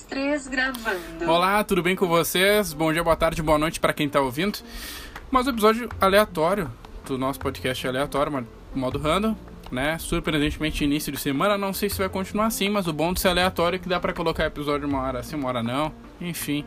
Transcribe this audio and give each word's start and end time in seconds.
três, 0.00 0.48
gravando. 0.48 1.28
Olá, 1.28 1.62
tudo 1.62 1.82
bem 1.82 1.94
com 1.94 2.06
vocês? 2.06 2.72
Bom 2.72 2.90
dia, 2.90 3.04
boa 3.04 3.14
tarde, 3.14 3.42
boa 3.42 3.58
noite 3.58 3.78
para 3.78 3.92
quem 3.92 4.08
tá 4.08 4.22
ouvindo. 4.22 4.58
Mais 5.30 5.46
um 5.46 5.50
episódio 5.50 5.88
aleatório 6.00 6.70
do 7.04 7.18
nosso 7.18 7.38
podcast 7.38 7.86
aleatório, 7.86 8.46
modo 8.74 8.98
random, 8.98 9.36
né? 9.70 9.98
Surpreendentemente 9.98 10.82
início 10.82 11.12
de 11.12 11.18
semana, 11.18 11.58
não 11.58 11.74
sei 11.74 11.90
se 11.90 11.98
vai 11.98 12.08
continuar 12.08 12.46
assim, 12.46 12.70
mas 12.70 12.86
o 12.86 12.92
bom 12.92 13.12
de 13.12 13.20
ser 13.20 13.28
aleatório 13.28 13.76
é 13.76 13.78
que 13.78 13.88
dá 13.88 14.00
para 14.00 14.14
colocar 14.14 14.46
episódio 14.46 14.88
uma 14.88 15.02
hora 15.02 15.18
assim, 15.18 15.36
uma 15.36 15.48
hora 15.48 15.62
não. 15.62 15.92
Enfim, 16.18 16.64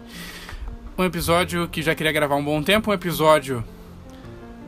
um 0.96 1.04
episódio 1.04 1.68
que 1.68 1.82
já 1.82 1.96
queria 1.96 2.12
gravar 2.12 2.36
um 2.36 2.44
bom 2.44 2.62
tempo, 2.62 2.92
um 2.92 2.94
episódio 2.94 3.64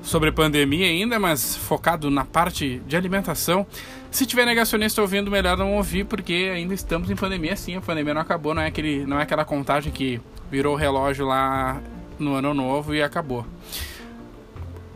sobre 0.07 0.31
pandemia 0.31 0.87
ainda, 0.87 1.19
mas 1.19 1.57
focado 1.57 2.09
na 2.09 2.23
parte 2.23 2.81
de 2.87 2.95
alimentação. 2.95 3.67
Se 4.09 4.25
tiver 4.25 4.45
negacionista 4.45 5.01
ouvindo, 5.01 5.29
melhor 5.29 5.57
não 5.57 5.75
ouvir, 5.75 6.05
porque 6.05 6.49
ainda 6.53 6.73
estamos 6.73 7.11
em 7.11 7.15
pandemia, 7.15 7.57
sim, 7.57 7.75
a 7.75 7.81
pandemia 7.81 8.13
não 8.13 8.21
acabou, 8.21 8.53
não 8.53 8.61
é, 8.61 8.67
aquele, 8.67 9.05
não 9.05 9.19
é 9.19 9.23
aquela 9.23 9.43
contagem 9.43 9.91
que 9.91 10.21
virou 10.49 10.75
o 10.75 10.77
relógio 10.77 11.25
lá 11.25 11.81
no 12.17 12.35
ano 12.35 12.53
novo 12.53 12.95
e 12.95 13.03
acabou. 13.03 13.45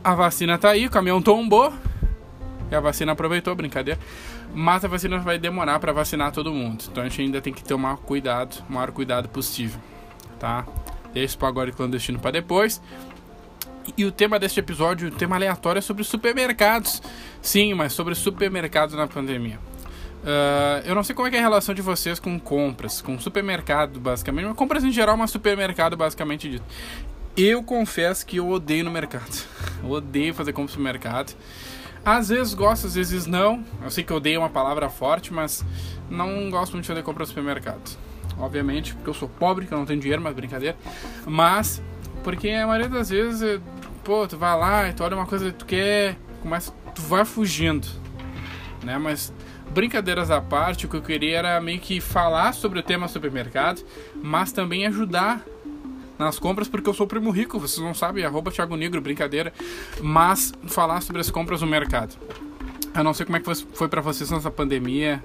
A 0.02 0.16
vacina 0.16 0.58
tá 0.58 0.70
aí, 0.70 0.86
o 0.86 0.90
caminhão 0.90 1.22
tombou, 1.22 1.74
e 2.72 2.76
a 2.76 2.80
vacina 2.80 3.12
aproveitou, 3.12 3.54
brincadeira. 3.54 4.00
Mas 4.56 4.86
a 4.86 4.88
vacina 4.88 5.20
vai 5.20 5.38
demorar 5.38 5.78
para 5.82 5.92
vacinar 5.92 6.32
todo 6.32 6.54
mundo. 6.54 6.86
Então 6.90 7.04
a 7.04 7.10
gente 7.10 7.22
ainda 7.22 7.42
tem 7.42 7.52
que 7.52 7.66
tomar 7.66 7.98
cuidado, 7.98 8.64
o 8.70 8.72
maior 8.72 8.92
cuidado 8.92 9.28
possível, 9.28 9.80
tá? 10.40 10.66
Deixa 11.14 11.38
o 11.38 11.46
agora 11.46 11.70
clandestino 11.74 12.18
para 12.18 12.32
depois. 12.32 12.82
E 13.98 14.06
o 14.06 14.12
tema 14.12 14.40
deste 14.40 14.60
episódio, 14.60 15.08
o 15.08 15.12
tema 15.12 15.36
aleatório 15.36 15.80
é 15.80 15.82
sobre 15.82 16.04
supermercados. 16.04 17.02
Sim, 17.42 17.74
mas 17.74 17.94
sobre 17.94 18.16
supermercados 18.16 18.96
na 18.96 19.08
pandemia. 19.08 19.60
Uh, 20.22 20.86
eu 20.86 20.94
não 20.94 21.04
sei 21.04 21.16
como 21.16 21.28
é, 21.28 21.36
é, 21.36 21.40
a 21.40 21.42
relação 21.42 21.74
de 21.74 21.82
vocês 21.82 22.20
com 22.20 22.40
compras, 22.40 23.02
com 23.02 23.20
supermercado, 23.20 24.00
basicamente. 24.00 24.46
Mas 24.46 24.56
compras 24.56 24.84
em 24.84 24.92
geral, 24.92 25.18
mas 25.18 25.32
supermercado, 25.32 25.98
basicamente 25.98 26.50
dito. 26.50 26.64
Eu 27.36 27.64
confesso 27.64 28.26
que 28.26 28.38
eu 28.38 28.50
odeio 28.50 28.84
no 28.84 28.92
mercado. 28.92 29.46
Eu 29.82 29.90
odeio 29.90 30.32
fazer 30.34 30.54
compra 30.54 30.66
no 30.66 30.70
supermercado. 30.70 31.36
Às 32.06 32.30
vezes 32.30 32.54
gosto, 32.54 32.86
às 32.86 32.94
vezes 32.94 33.26
não. 33.26 33.64
Eu 33.82 33.90
sei 33.90 34.04
que 34.04 34.14
odeio 34.14 34.36
é 34.36 34.40
uma 34.40 34.50
palavra 34.50 34.90
forte, 34.90 35.34
mas 35.34 35.66
não 36.10 36.52
gosto 36.52 36.74
muito 36.74 36.84
de 36.84 36.88
fazer 36.88 37.02
compra 37.02 37.24
no 37.24 37.28
supermercado. 37.28 37.98
Obviamente, 38.38 38.94
porque 38.94 39.10
eu 39.10 39.14
sou 39.14 39.28
pobre, 39.28 39.66
que 39.66 39.74
eu 39.74 39.78
não 39.78 39.86
tenho 39.86 40.00
dinheiro, 40.00 40.22
mas 40.22 40.36
brincadeira. 40.36 40.78
Mas 41.26 41.82
porque 42.24 42.50
a 42.50 42.68
maioria 42.68 42.90
das 42.90 43.10
vezes, 43.10 43.42
é, 43.42 43.60
pô, 44.04 44.28
tu 44.28 44.38
vai 44.38 44.58
lá 44.58 44.90
e 44.90 44.94
tu 44.94 45.04
olha 45.04 45.16
uma 45.16 45.26
coisa 45.26 45.52
que 45.52 45.58
tu 45.58 45.66
quer, 45.66 46.18
começa, 46.42 46.72
tu 46.94 47.02
vai 47.02 47.26
fugindo, 47.26 47.88
né? 48.84 48.98
Mas 48.98 49.34
brincadeiras 49.72 50.30
à 50.30 50.42
parte, 50.42 50.86
o 50.86 50.90
que 50.90 50.98
eu 50.98 51.02
queria 51.02 51.38
era 51.38 51.62
meio 51.62 51.80
que 51.80 52.00
falar 52.02 52.54
sobre 52.54 52.80
o 52.80 52.84
tema 52.84 53.08
supermercado, 53.08 53.84
mas 54.22 54.52
também 54.52 54.86
ajudar 54.86 55.44
nas 56.18 56.38
compras, 56.38 56.68
porque 56.68 56.88
eu 56.88 56.94
sou 56.94 57.08
primo 57.08 57.32
rico, 57.32 57.60
vocês 57.60 57.84
não 57.84 57.94
sabem, 57.94 58.24
arroba 58.24 58.52
Thiago 58.52 58.76
Negro, 58.76 59.02
brincadeira, 59.02 59.52
mas 60.02 60.54
falar 60.68 61.02
sobre 61.02 61.22
as 61.22 61.32
compras 61.32 61.62
no 61.62 61.68
mercado. 61.68 62.16
Eu 62.94 63.04
não 63.04 63.14
sei 63.14 63.26
como 63.26 63.38
é 63.38 63.40
que 63.40 63.56
foi 63.56 63.88
para 63.88 64.02
vocês 64.02 64.30
nessa 64.30 64.52
pandemia, 64.52 65.24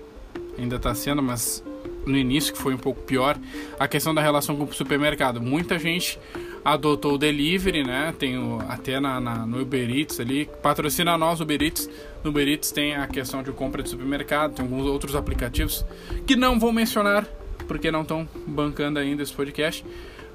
ainda 0.59 0.79
tá 0.79 0.95
sendo, 0.95 1.23
mas 1.23 1.63
no 2.07 2.17
início 2.17 2.53
que 2.55 2.59
foi 2.59 2.73
um 2.73 2.79
pouco 2.79 3.03
pior, 3.03 3.37
a 3.79 3.89
questão 3.89 4.15
da 4.15 4.23
relação 4.23 4.57
com 4.57 4.65
o 4.65 4.73
supermercado. 4.73 5.43
Muita 5.43 5.79
gente 5.79 6.19
adotou 6.67 7.15
o 7.15 7.19
delivery, 7.19 7.85
né? 7.85 8.13
Tem 8.19 8.37
o, 8.37 8.59
até 8.69 8.99
na, 8.99 9.21
na, 9.21 9.47
no 9.47 9.63
Uber 9.63 9.89
Eats 9.89 10.19
ali, 10.19 10.51
patrocina 10.61 11.17
nós 11.17 11.41
Uber 11.41 11.63
Eats. 11.63 11.89
No 12.25 12.31
Uber 12.31 12.49
Eats 12.49 12.73
tem 12.73 12.97
a 12.97 13.07
questão 13.07 13.41
de 13.41 13.53
compra 13.53 13.85
de 13.85 13.89
supermercado, 13.89 14.55
tem 14.57 14.65
alguns 14.65 14.85
outros 14.85 15.15
aplicativos 15.15 15.87
que 16.27 16.35
não 16.35 16.59
vou 16.59 16.73
mencionar 16.73 17.25
porque 17.69 17.89
não 17.93 18.03
estão 18.03 18.29
bancando 18.49 18.99
ainda 18.99 19.23
esse 19.23 19.33
podcast, 19.33 19.87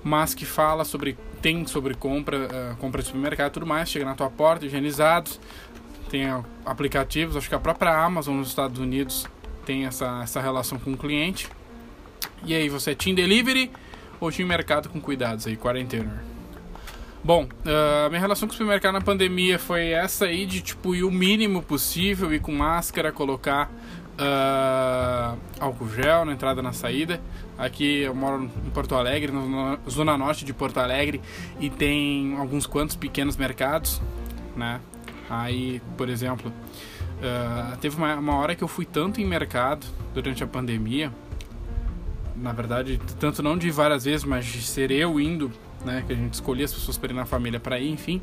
mas 0.01 0.33
que 0.33 0.45
fala 0.45 0.85
sobre 0.85 1.17
tem 1.41 1.67
sobre 1.67 1.95
compra, 1.95 2.37
uh, 2.37 2.77
compra 2.77 3.01
de 3.01 3.07
supermercado 3.07 3.51
tudo 3.51 3.65
mais, 3.65 3.89
chega 3.89 4.05
na 4.05 4.15
tua 4.15 4.29
porta, 4.29 4.65
higienizados. 4.65 5.37
Tem 6.09 6.27
aplicativos, 6.65 7.35
acho 7.35 7.49
que 7.49 7.55
a 7.55 7.59
própria 7.59 7.93
Amazon 7.93 8.37
nos 8.37 8.47
Estados 8.47 8.79
Unidos 8.79 9.27
tem 9.65 9.85
essa, 9.85 10.21
essa 10.23 10.39
relação 10.39 10.79
com 10.79 10.93
o 10.93 10.97
cliente. 10.97 11.49
E 12.45 12.53
aí, 12.53 12.69
você 12.69 12.91
é 12.91 12.95
Team 12.95 13.15
Delivery 13.15 13.71
ou 14.21 14.31
tinha 14.31 14.47
mercado 14.47 14.87
com 14.87 15.01
cuidados 15.01 15.47
aí, 15.47 15.57
quarentena. 15.57 16.23
Bom, 17.23 17.43
uh, 17.43 18.09
minha 18.09 18.21
relação 18.21 18.47
com 18.47 18.53
o 18.53 18.57
supermercado 18.57 18.93
na 18.93 19.01
pandemia 19.01 19.59
foi 19.59 19.89
essa 19.89 20.25
aí 20.25 20.45
de 20.45 20.61
tipo 20.61 20.95
ir 20.95 21.03
o 21.03 21.11
mínimo 21.11 21.61
possível, 21.61 22.33
ir 22.33 22.39
com 22.39 22.51
máscara, 22.51 23.11
colocar 23.11 23.69
uh, 24.13 25.37
álcool 25.59 25.89
gel 25.89 26.25
na 26.25 26.33
entrada 26.33 26.61
na 26.61 26.71
saída. 26.71 27.19
Aqui 27.57 28.01
eu 28.01 28.15
moro 28.15 28.43
em 28.43 28.69
Porto 28.71 28.95
Alegre, 28.95 29.31
na 29.31 29.77
zona 29.89 30.17
norte 30.17 30.45
de 30.45 30.53
Porto 30.53 30.79
Alegre, 30.79 31.21
e 31.59 31.69
tem 31.69 32.35
alguns 32.37 32.65
quantos 32.65 32.95
pequenos 32.95 33.37
mercados, 33.37 34.01
né? 34.55 34.79
Aí, 35.29 35.81
por 35.97 36.09
exemplo, 36.09 36.51
uh, 36.51 37.77
teve 37.77 37.95
uma, 37.97 38.15
uma 38.15 38.35
hora 38.35 38.55
que 38.55 38.63
eu 38.63 38.67
fui 38.67 38.85
tanto 38.85 39.21
em 39.21 39.25
mercado 39.25 39.85
durante 40.13 40.43
a 40.43 40.47
pandemia 40.47 41.11
na 42.41 42.51
verdade, 42.51 42.99
tanto 43.19 43.43
não 43.43 43.57
de 43.57 43.69
várias 43.69 44.03
vezes, 44.03 44.23
mas 44.25 44.45
de 44.45 44.61
ser 44.63 44.89
eu 44.91 45.19
indo, 45.19 45.51
né, 45.85 46.03
que 46.05 46.11
a 46.11 46.15
gente 46.15 46.33
escolhia 46.33 46.65
as 46.65 46.73
pessoas 46.73 46.97
para 46.97 47.11
ir 47.11 47.15
na 47.15 47.25
família 47.25 47.59
para 47.59 47.79
ir, 47.79 47.89
enfim, 47.89 48.21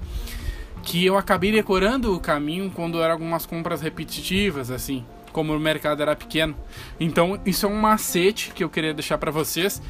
que 0.83 1.05
eu 1.06 1.17
acabei 1.17 1.53
decorando 1.53 2.15
o 2.15 2.21
caminho 2.21 2.71
quando 2.71 3.01
eram 3.01 3.12
algumas 3.12 3.47
compras 3.47 3.81
repetitivas, 3.81 4.71
assim, 4.71 5.05
como 5.33 5.55
o 5.55 5.61
mercado 5.61 6.03
era 6.03 6.17
pequeno. 6.17 6.57
Então, 6.99 7.41
isso 7.47 7.67
é 7.67 7.69
um 7.69 7.77
macete 7.77 8.53
que 8.53 8.65
eu 8.65 8.69
queria 8.69 8.93
deixar 8.93 9.19
para 9.19 9.31
vocês. 9.31 9.81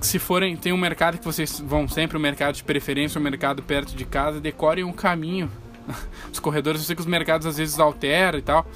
Se 0.00 0.18
forem, 0.18 0.56
tem 0.56 0.72
um 0.72 0.76
mercado 0.76 1.18
que 1.18 1.24
vocês 1.24 1.58
vão 1.58 1.88
sempre, 1.88 2.16
um 2.16 2.20
mercado 2.20 2.54
de 2.54 2.64
preferência, 2.64 3.18
um 3.18 3.24
mercado 3.24 3.62
perto 3.62 3.96
de 3.96 4.04
casa, 4.04 4.40
decorem 4.40 4.84
o 4.84 4.88
um 4.88 4.92
caminho. 4.92 5.50
Os 6.32 6.38
corredores, 6.38 6.80
eu 6.82 6.86
sei 6.86 6.94
que 6.94 7.00
os 7.00 7.06
mercados 7.06 7.46
às 7.46 7.56
vezes 7.56 7.80
alteram 7.80 8.38
e 8.38 8.42
tal. 8.42 8.66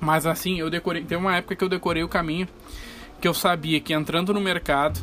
Mas 0.00 0.24
assim, 0.24 0.60
eu 0.60 0.70
decorei. 0.70 1.02
Tem 1.02 1.18
uma 1.18 1.36
época 1.36 1.56
que 1.56 1.64
eu 1.64 1.68
decorei 1.68 2.02
o 2.02 2.08
caminho 2.08 2.48
que 3.20 3.28
eu 3.28 3.34
sabia 3.34 3.80
que 3.80 3.92
entrando 3.92 4.32
no 4.32 4.40
mercado, 4.40 5.00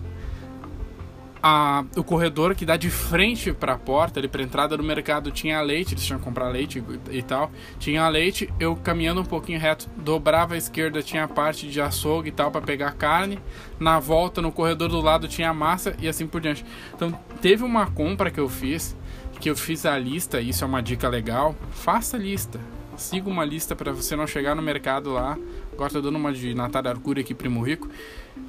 a, 1.41 1.85
o 1.95 2.03
corredor 2.03 2.55
que 2.55 2.65
dá 2.65 2.75
de 2.75 2.89
frente 2.89 3.53
para 3.53 3.73
a 3.73 3.77
porta, 3.77 4.19
ali 4.19 4.27
para 4.27 4.41
entrada 4.41 4.75
do 4.75 4.83
mercado, 4.83 5.31
tinha 5.31 5.61
leite, 5.61 5.93
eles 5.93 6.05
tinham 6.05 6.19
que 6.19 6.25
comprar 6.25 6.49
leite 6.49 6.83
e, 7.11 7.17
e, 7.17 7.21
tal. 7.21 7.51
Tinha 7.79 8.07
leite, 8.09 8.51
eu 8.59 8.75
caminhando 8.75 9.21
um 9.21 9.25
pouquinho 9.25 9.59
reto, 9.59 9.89
dobrava 9.97 10.55
à 10.55 10.57
esquerda, 10.57 11.01
tinha 11.01 11.23
a 11.23 11.27
parte 11.27 11.67
de 11.67 11.79
açougue 11.79 12.29
e 12.29 12.31
tal 12.31 12.51
para 12.51 12.61
pegar 12.61 12.91
carne. 12.93 13.39
Na 13.79 13.99
volta, 13.99 14.41
no 14.41 14.51
corredor 14.51 14.89
do 14.89 14.99
lado, 14.99 15.27
tinha 15.27 15.53
massa 15.53 15.95
e 15.99 16.07
assim 16.07 16.27
por 16.27 16.41
diante. 16.41 16.65
Então, 16.93 17.17
teve 17.41 17.63
uma 17.63 17.85
compra 17.87 18.31
que 18.31 18.39
eu 18.39 18.49
fiz, 18.49 18.95
que 19.39 19.49
eu 19.49 19.55
fiz 19.55 19.85
a 19.85 19.97
lista, 19.97 20.41
isso 20.41 20.63
é 20.63 20.67
uma 20.67 20.81
dica 20.81 21.07
legal. 21.07 21.55
Faça 21.71 22.17
a 22.17 22.19
lista. 22.19 22.59
Siga 22.97 23.29
uma 23.29 23.45
lista 23.45 23.75
para 23.75 23.91
você 23.91 24.15
não 24.15 24.27
chegar 24.27 24.55
no 24.55 24.61
mercado 24.61 25.13
lá 25.13 25.37
Agora 25.77 25.91
tô 25.91 26.01
dando 26.01 26.15
uma 26.15 26.33
de 26.33 26.55
Natália 26.55 26.89
Arcuri 26.89 27.21
aqui, 27.21 27.35
Primo 27.35 27.61
Rico. 27.61 27.87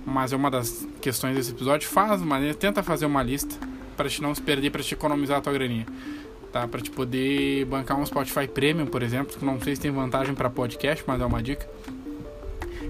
Mas 0.06 0.32
é 0.32 0.36
uma 0.36 0.50
das 0.50 0.88
questões 0.98 1.36
desse 1.36 1.50
episódio. 1.50 1.86
Faz 1.86 2.22
uma, 2.22 2.41
tenta 2.54 2.82
fazer 2.82 3.04
uma 3.04 3.22
lista 3.22 3.54
para 3.98 4.08
te 4.08 4.22
não 4.22 4.34
se 4.34 4.41
perder, 4.41 4.70
para 4.70 4.82
te 4.82 4.94
economizar 4.94 5.37
a 5.37 5.41
tua 5.42 5.53
graninha. 5.53 5.87
Tá? 6.50 6.66
Para 6.66 6.81
te 6.81 6.91
poder 6.91 7.66
bancar 7.66 7.98
um 7.98 8.06
Spotify 8.06 8.48
Premium, 8.48 8.87
por 8.87 9.03
exemplo, 9.03 9.37
que 9.38 9.44
não 9.44 9.60
sei 9.60 9.76
se 9.76 9.82
tem 9.82 9.91
vantagem 9.91 10.34
para 10.34 10.48
podcast, 10.48 11.04
mas 11.06 11.20
é 11.20 11.26
uma 11.26 11.42
dica. 11.42 11.69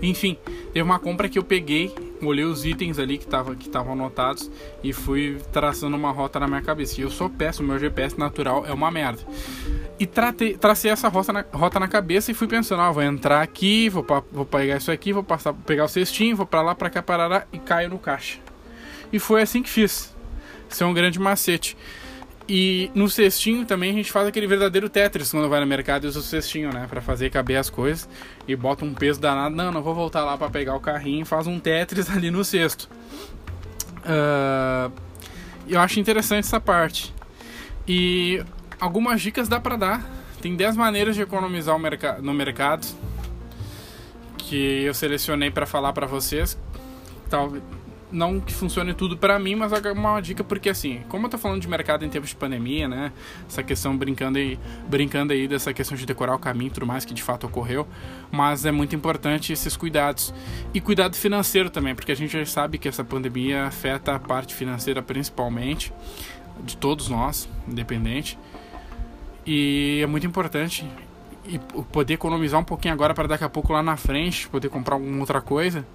Enfim, 0.02 0.36
teve 0.72 0.82
uma 0.82 0.98
compra 0.98 1.28
que 1.28 1.38
eu 1.38 1.42
peguei, 1.42 1.92
olhei 2.22 2.44
os 2.44 2.64
itens 2.64 2.98
ali 2.98 3.18
que 3.18 3.24
estavam 3.24 3.54
que 3.54 3.70
anotados 3.76 4.50
e 4.82 4.92
fui 4.92 5.38
traçando 5.52 5.96
uma 5.96 6.10
rota 6.10 6.38
na 6.40 6.46
minha 6.46 6.62
cabeça. 6.62 7.00
E 7.00 7.04
eu 7.04 7.10
sou 7.10 7.28
péssimo, 7.28 7.68
meu 7.68 7.78
GPS 7.78 8.18
natural 8.18 8.64
é 8.66 8.72
uma 8.72 8.90
merda. 8.90 9.22
E 9.98 10.06
tratei, 10.06 10.56
tracei 10.56 10.90
essa 10.90 11.08
rota 11.08 11.32
na, 11.32 11.44
rota 11.52 11.80
na 11.80 11.88
cabeça 11.88 12.30
e 12.30 12.34
fui 12.34 12.46
pensando, 12.46 12.82
ah, 12.82 12.90
vou 12.90 13.02
entrar 13.02 13.42
aqui, 13.42 13.88
vou, 13.88 14.06
vou 14.30 14.44
pegar 14.44 14.76
isso 14.76 14.90
aqui, 14.92 15.12
vou 15.12 15.24
passar, 15.24 15.52
pegar 15.52 15.84
o 15.84 15.88
cestinho, 15.88 16.36
vou 16.36 16.46
para 16.46 16.62
lá, 16.62 16.74
para 16.74 16.90
cá, 16.90 17.02
parará 17.02 17.46
e 17.52 17.58
caio 17.58 17.90
no 17.90 17.98
caixa. 17.98 18.38
E 19.12 19.18
foi 19.18 19.42
assim 19.42 19.62
que 19.62 19.68
fiz. 19.68 20.14
Isso 20.68 20.84
é 20.84 20.86
um 20.86 20.94
grande 20.94 21.18
macete. 21.18 21.76
E 22.48 22.90
no 22.94 23.10
cestinho 23.10 23.66
também 23.66 23.90
a 23.90 23.92
gente 23.92 24.10
faz 24.10 24.26
aquele 24.26 24.46
verdadeiro 24.46 24.88
Tetris 24.88 25.30
quando 25.30 25.50
vai 25.50 25.60
no 25.60 25.66
mercado 25.66 26.04
e 26.04 26.08
usa 26.08 26.20
o 26.20 26.22
cestinho, 26.22 26.72
né? 26.72 26.86
Pra 26.88 27.02
fazer 27.02 27.28
caber 27.28 27.58
as 27.58 27.68
coisas. 27.68 28.08
E 28.46 28.56
bota 28.56 28.86
um 28.86 28.94
peso 28.94 29.20
danado. 29.20 29.54
Não, 29.54 29.70
não 29.70 29.82
vou 29.82 29.94
voltar 29.94 30.24
lá 30.24 30.38
para 30.38 30.48
pegar 30.48 30.74
o 30.74 30.80
carrinho 30.80 31.22
e 31.22 31.24
faz 31.26 31.46
um 31.46 31.60
Tetris 31.60 32.08
ali 32.10 32.30
no 32.30 32.42
cesto. 32.42 32.88
Uh, 33.98 34.90
eu 35.68 35.78
acho 35.78 36.00
interessante 36.00 36.46
essa 36.46 36.58
parte. 36.58 37.12
E 37.86 38.42
algumas 38.80 39.20
dicas 39.20 39.46
dá 39.46 39.60
para 39.60 39.76
dar. 39.76 40.10
Tem 40.40 40.56
10 40.56 40.76
maneiras 40.76 41.16
de 41.16 41.20
economizar 41.20 41.78
no 42.22 42.32
mercado 42.32 42.86
que 44.38 44.84
eu 44.84 44.94
selecionei 44.94 45.50
para 45.50 45.66
falar 45.66 45.92
para 45.92 46.06
vocês. 46.06 46.56
Talvez 47.28 47.62
não 48.10 48.40
que 48.40 48.52
funcione 48.52 48.94
tudo 48.94 49.16
para 49.16 49.38
mim, 49.38 49.54
mas 49.54 49.72
é 49.72 49.92
uma 49.92 50.20
dica 50.20 50.42
porque 50.42 50.70
assim, 50.70 51.02
como 51.08 51.26
eu 51.26 51.30
tô 51.30 51.38
falando 51.38 51.60
de 51.60 51.68
mercado 51.68 52.04
em 52.04 52.08
tempos 52.08 52.30
de 52.30 52.36
pandemia, 52.36 52.88
né? 52.88 53.12
Essa 53.48 53.62
questão 53.62 53.96
brincando 53.96 54.38
aí, 54.38 54.58
brincando 54.88 55.32
aí 55.32 55.46
dessa 55.46 55.72
questão 55.72 55.96
de 55.96 56.06
decorar 56.06 56.34
o 56.34 56.38
caminho 56.38 56.68
e 56.68 56.72
tudo 56.72 56.86
mais 56.86 57.04
que 57.04 57.12
de 57.12 57.22
fato 57.22 57.46
ocorreu, 57.46 57.86
mas 58.30 58.64
é 58.64 58.72
muito 58.72 58.96
importante 58.96 59.52
esses 59.52 59.76
cuidados. 59.76 60.32
E 60.72 60.80
cuidado 60.80 61.16
financeiro 61.16 61.70
também, 61.70 61.94
porque 61.94 62.12
a 62.12 62.16
gente 62.16 62.32
já 62.32 62.44
sabe 62.46 62.78
que 62.78 62.88
essa 62.88 63.04
pandemia 63.04 63.66
afeta 63.66 64.14
a 64.14 64.18
parte 64.18 64.54
financeira 64.54 65.02
principalmente 65.02 65.92
de 66.64 66.76
todos 66.76 67.08
nós, 67.08 67.48
independente. 67.66 68.38
E 69.46 70.00
é 70.02 70.06
muito 70.06 70.26
importante 70.26 70.86
e 71.46 71.58
poder 71.90 72.14
economizar 72.14 72.60
um 72.60 72.64
pouquinho 72.64 72.92
agora 72.92 73.14
para 73.14 73.26
daqui 73.26 73.44
a 73.44 73.48
pouco 73.48 73.72
lá 73.72 73.82
na 73.82 73.96
frente 73.96 74.48
poder 74.48 74.68
comprar 74.68 74.96
alguma 74.96 75.20
outra 75.20 75.40
coisa. 75.40 75.86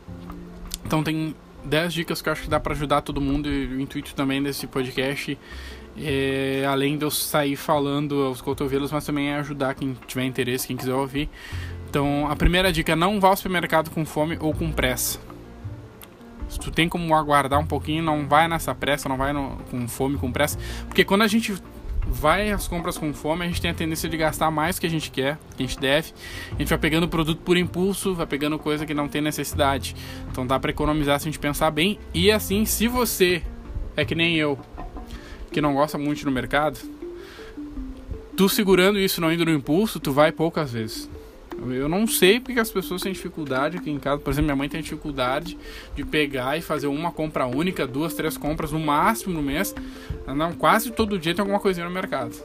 Então 0.83 1.03
tem 1.03 1.35
10 1.65 1.93
dicas 1.93 2.21
que 2.21 2.29
eu 2.29 2.33
acho 2.33 2.43
que 2.43 2.49
dá 2.49 2.59
para 2.59 2.73
ajudar 2.73 3.01
todo 3.01 3.21
mundo 3.21 3.49
e 3.49 3.67
o 3.67 3.79
intuito 3.79 4.13
também 4.15 4.41
desse 4.41 4.67
podcast 4.67 5.37
é, 5.97 6.65
além 6.67 6.97
de 6.97 7.05
eu 7.05 7.11
sair 7.11 7.55
falando 7.55 8.23
aos 8.23 8.41
cotovelos, 8.41 8.91
mas 8.91 9.05
também 9.05 9.29
é 9.29 9.35
ajudar 9.35 9.75
quem 9.75 9.95
tiver 10.07 10.25
interesse, 10.25 10.67
quem 10.67 10.77
quiser 10.77 10.93
ouvir. 10.93 11.29
Então, 11.89 12.27
a 12.29 12.35
primeira 12.35 12.71
dica, 12.71 12.95
não 12.95 13.19
vá 13.19 13.29
ao 13.29 13.37
supermercado 13.37 13.91
com 13.91 14.05
fome 14.05 14.37
ou 14.39 14.53
com 14.53 14.71
pressa. 14.71 15.19
Se 16.49 16.59
tu 16.59 16.71
tem 16.71 16.89
como 16.89 17.15
aguardar 17.15 17.59
um 17.59 17.65
pouquinho, 17.65 18.03
não 18.03 18.27
vai 18.27 18.47
nessa 18.47 18.73
pressa, 18.73 19.07
não 19.07 19.17
vai 19.17 19.33
no, 19.33 19.57
com 19.69 19.87
fome, 19.87 20.17
com 20.17 20.31
pressa, 20.31 20.57
porque 20.87 21.03
quando 21.03 21.21
a 21.21 21.27
gente 21.27 21.55
vai 22.05 22.51
às 22.51 22.67
compras 22.67 22.97
com 22.97 23.13
fome, 23.13 23.43
a 23.43 23.47
gente 23.47 23.61
tem 23.61 23.71
a 23.71 23.73
tendência 23.73 24.09
de 24.09 24.17
gastar 24.17 24.51
mais 24.51 24.77
que 24.79 24.85
a 24.85 24.89
gente 24.89 25.09
quer, 25.11 25.37
que 25.55 25.63
a 25.63 25.67
gente 25.67 25.79
deve. 25.79 26.13
A 26.51 26.55
gente 26.57 26.69
vai 26.69 26.77
pegando 26.77 27.07
produto 27.07 27.41
por 27.41 27.57
impulso, 27.57 28.13
vai 28.13 28.27
pegando 28.27 28.57
coisa 28.59 28.85
que 28.85 28.93
não 28.93 29.07
tem 29.07 29.21
necessidade. 29.21 29.95
Então 30.31 30.45
dá 30.45 30.59
para 30.59 30.71
economizar 30.71 31.19
se 31.19 31.27
a 31.27 31.31
gente 31.31 31.39
pensar 31.39 31.71
bem. 31.71 31.99
E 32.13 32.31
assim, 32.31 32.65
se 32.65 32.87
você 32.87 33.43
é 33.95 34.03
que 34.03 34.15
nem 34.15 34.35
eu, 34.35 34.59
que 35.51 35.61
não 35.61 35.73
gosta 35.73 35.97
muito 35.97 36.25
no 36.25 36.31
mercado, 36.31 36.79
tu 38.35 38.49
segurando 38.49 38.99
isso 38.99 39.21
não 39.21 39.31
indo 39.31 39.45
no 39.45 39.51
impulso, 39.51 39.99
tu 39.99 40.11
vai 40.11 40.31
poucas 40.31 40.71
vezes. 40.71 41.09
Eu 41.57 41.87
não 41.87 42.05
sei 42.07 42.39
porque 42.39 42.59
as 42.59 42.71
pessoas 42.71 43.01
têm 43.01 43.13
dificuldade 43.13 43.77
aqui 43.77 43.89
em 43.89 43.99
casa. 43.99 44.21
Por 44.21 44.29
exemplo, 44.31 44.45
minha 44.45 44.55
mãe 44.55 44.69
tem 44.69 44.81
dificuldade 44.81 45.57
de 45.95 46.03
pegar 46.03 46.57
e 46.57 46.61
fazer 46.61 46.87
uma 46.87 47.11
compra 47.11 47.45
única, 47.45 47.87
duas, 47.87 48.13
três 48.13 48.37
compras 48.37 48.71
no 48.71 48.79
máximo 48.79 49.33
no 49.33 49.41
mês. 49.41 49.73
Não, 50.27 50.53
quase 50.53 50.91
todo 50.91 51.17
dia 51.17 51.33
tem 51.33 51.41
alguma 51.41 51.59
coisinha 51.59 51.85
no 51.85 51.91
mercado. 51.91 52.35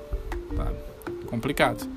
Tá? 0.55 0.73
Complicado. 1.27 1.89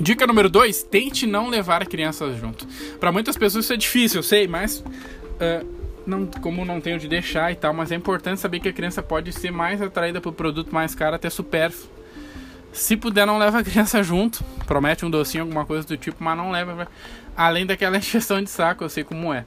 Dica 0.00 0.26
número 0.26 0.48
dois: 0.48 0.82
tente 0.82 1.26
não 1.26 1.48
levar 1.48 1.86
crianças 1.86 2.38
junto. 2.38 2.66
Para 2.98 3.12
muitas 3.12 3.36
pessoas 3.36 3.64
isso 3.64 3.72
é 3.72 3.76
difícil, 3.76 4.18
eu 4.18 4.22
sei, 4.22 4.48
mas 4.48 4.80
uh, 4.80 5.66
não, 6.06 6.26
como 6.26 6.64
não 6.64 6.80
tenho 6.80 6.98
de 6.98 7.08
deixar 7.08 7.52
e 7.52 7.54
tal, 7.54 7.72
mas 7.74 7.92
é 7.92 7.94
importante 7.94 8.40
saber 8.40 8.60
que 8.60 8.68
a 8.68 8.72
criança 8.72 9.02
pode 9.02 9.32
ser 9.32 9.50
mais 9.50 9.80
atraída 9.80 10.20
por 10.20 10.32
produto 10.32 10.72
mais 10.72 10.94
caro 10.94 11.16
até 11.16 11.28
supérfluo. 11.28 12.01
Se 12.72 12.96
puder, 12.96 13.26
não 13.26 13.38
leva 13.38 13.58
a 13.58 13.64
criança 13.64 14.02
junto. 14.04 14.42
Promete 14.66 15.04
um 15.04 15.10
docinho, 15.10 15.44
alguma 15.44 15.64
coisa 15.64 15.86
do 15.86 15.96
tipo, 15.96 16.22
mas 16.24 16.36
não 16.36 16.50
leva. 16.50 16.88
Além 17.36 17.66
daquela 17.66 17.96
encheção 17.98 18.42
de 18.42 18.50
saco, 18.50 18.82
eu 18.82 18.88
sei 18.88 19.04
como 19.04 19.32
é. 19.32 19.44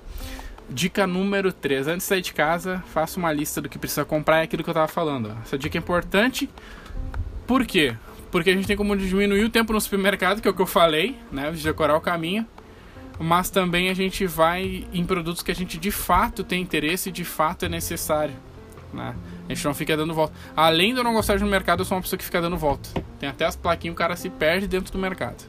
Dica 0.69 1.05
número 1.05 1.51
3. 1.51 1.87
Antes 1.87 2.05
de 2.05 2.09
sair 2.09 2.21
de 2.21 2.33
casa, 2.33 2.83
faça 2.93 3.19
uma 3.19 3.31
lista 3.31 3.61
do 3.61 3.69
que 3.69 3.77
precisa 3.77 4.05
comprar. 4.05 4.39
É 4.39 4.43
aquilo 4.43 4.63
que 4.63 4.69
eu 4.69 4.73
tava 4.73 4.87
falando. 4.87 5.35
Essa 5.43 5.57
dica 5.57 5.77
é 5.77 5.79
importante. 5.79 6.49
Por 7.45 7.65
quê? 7.65 7.95
Porque 8.31 8.49
a 8.49 8.53
gente 8.53 8.67
tem 8.67 8.75
como 8.75 8.95
diminuir 8.95 9.43
o 9.43 9.49
tempo 9.49 9.73
no 9.73 9.79
supermercado, 9.79 10.41
que 10.41 10.47
é 10.47 10.51
o 10.51 10.53
que 10.53 10.61
eu 10.61 10.65
falei, 10.65 11.17
né? 11.31 11.51
De 11.51 11.63
decorar 11.63 11.95
o 11.95 12.01
caminho. 12.01 12.47
Mas 13.19 13.49
também 13.49 13.89
a 13.89 13.93
gente 13.93 14.25
vai 14.25 14.85
em 14.91 15.05
produtos 15.05 15.41
que 15.41 15.51
a 15.51 15.55
gente 15.55 15.77
de 15.77 15.91
fato 15.91 16.43
tem 16.43 16.61
interesse 16.61 17.09
e 17.09 17.11
de 17.11 17.23
fato 17.23 17.65
é 17.65 17.69
necessário. 17.69 18.35
Né? 18.95 19.15
A 19.47 19.53
gente 19.53 19.65
não 19.65 19.73
fica 19.73 19.95
dando 19.95 20.13
volta. 20.13 20.33
Além 20.55 20.93
de 20.93 20.99
eu 20.99 21.03
não 21.03 21.13
gostar 21.13 21.35
de 21.35 21.43
no 21.43 21.49
mercado, 21.49 21.81
eu 21.81 21.85
sou 21.85 21.97
uma 21.97 22.01
pessoa 22.01 22.17
que 22.17 22.25
fica 22.25 22.41
dando 22.41 22.57
volta. 22.57 22.89
Tem 23.19 23.29
até 23.29 23.45
as 23.45 23.55
plaquinhas, 23.55 23.93
o 23.93 23.97
cara 23.97 24.15
se 24.15 24.29
perde 24.29 24.67
dentro 24.67 24.91
do 24.91 24.97
mercado. 24.97 25.43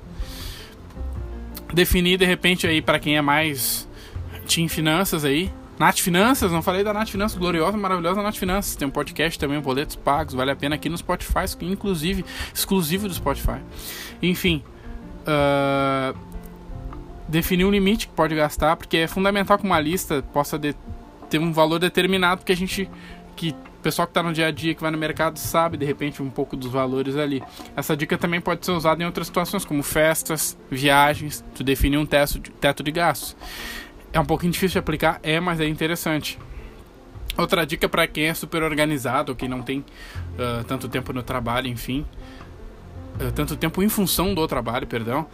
Definir 1.73 2.19
de 2.19 2.25
repente 2.25 2.67
aí 2.67 2.83
para 2.83 2.99
quem 2.99 3.17
é 3.17 3.23
mais 3.23 3.89
Team 4.47 4.69
Finanças 4.69 5.25
aí. 5.25 5.53
Nath 5.79 5.99
Finanças, 5.99 6.51
não 6.51 6.63
falei 6.63 6.83
da 6.83 6.93
Nath 6.93 7.09
Finanças, 7.09 7.37
gloriosa, 7.37 7.77
maravilhosa 7.77 8.23
Nath 8.23 8.37
Finanças. 8.37 8.75
Tem 8.77 8.89
um 8.89 8.91
podcast 8.91 9.39
também, 9.39 9.61
boletos 9.61 9.95
pagos, 9.95 10.35
vale 10.35 10.51
a 10.51 10.57
pena 10.57 10.75
aqui 10.75 10.89
no 10.89 10.97
Spotify, 10.97 11.45
inclusive, 11.61 12.25
exclusivo 12.55 13.09
do 13.09 13.15
Spotify. 13.15 13.61
Enfim, 14.23 14.65
uh, 15.27 16.17
definir 17.29 17.67
um 17.67 17.71
limite 17.71 18.09
que 18.09 18.15
pode 18.15 18.35
gastar, 18.35 18.77
porque 18.77 18.97
é 18.97 19.07
fundamental 19.07 19.59
que 19.59 19.65
uma 19.65 19.79
lista 19.79 20.23
possa 20.33 20.59
de, 20.59 20.75
ter 21.29 21.39
um 21.39 21.53
valor 21.53 21.79
determinado, 21.79 22.39
porque 22.39 22.53
a 22.53 22.57
gente 22.57 22.89
que 23.37 23.51
o 23.51 23.83
pessoal 23.83 24.07
que 24.07 24.11
está 24.11 24.23
no 24.23 24.33
dia 24.33 24.47
a 24.47 24.51
dia, 24.51 24.75
que 24.75 24.81
vai 24.81 24.91
no 24.91 24.99
mercado, 24.99 25.39
sabe 25.39 25.77
de 25.77 25.85
repente 25.85 26.23
um 26.23 26.31
pouco 26.31 26.57
dos 26.57 26.71
valores 26.73 27.17
ali. 27.17 27.43
Essa 27.77 27.97
dica 27.97 28.19
também 28.19 28.41
pode 28.41 28.65
ser 28.65 28.73
usada 28.73 29.03
em 29.03 29.07
outras 29.07 29.29
situações, 29.29 29.65
como 29.65 29.83
festas, 29.83 30.59
viagens, 30.71 31.45
tu 31.55 31.63
definir 31.63 31.99
um 31.99 32.07
teto 32.07 32.83
de, 32.83 32.91
gastos. 32.91 33.37
É 34.13 34.19
um 34.19 34.25
pouquinho 34.25 34.53
difícil 34.53 34.73
de 34.73 34.79
aplicar, 34.79 35.21
é, 35.23 35.39
mas 35.39 35.61
é 35.61 35.69
interessante. 35.69 36.39
Outra 37.37 37.67
dica 37.67 37.89
para 37.89 38.07
quem 38.07 38.25
é 38.25 38.35
super 38.35 38.63
organizado, 38.63 39.37
quem 39.37 39.49
não 39.49 39.61
tem 39.61 39.81
uh, 39.81 40.65
tanto 40.65 40.89
tempo 40.89 41.13
no 41.13 41.23
trabalho, 41.23 41.69
enfim, 41.69 42.07
uh, 43.21 43.31
tanto 43.33 43.55
tempo 43.57 43.83
em 43.83 43.89
função 43.91 44.35
do 44.35 44.49
trabalho, 44.49 44.87
perdão, 44.87 45.27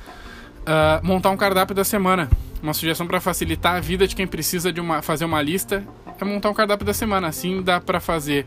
uh, 0.62 1.06
montar 1.06 1.30
um 1.30 1.36
cardápio 1.36 1.74
da 1.74 1.84
semana. 1.84 2.28
Uma 2.60 2.74
sugestão 2.74 3.06
para 3.06 3.20
facilitar 3.20 3.76
a 3.76 3.80
vida 3.80 4.06
de 4.06 4.14
quem 4.14 4.26
precisa 4.26 4.72
de 4.72 4.80
uma, 4.80 5.02
fazer 5.02 5.24
uma 5.24 5.40
lista 5.42 5.84
é 6.22 6.26
montar 6.26 6.50
um 6.50 6.54
cardápio 6.54 6.86
da 6.86 6.94
semana. 6.94 7.28
Assim 7.28 7.62
dá 7.62 7.80
para 7.80 8.00
fazer. 8.00 8.46